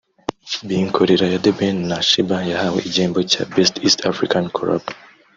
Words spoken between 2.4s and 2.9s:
yahawe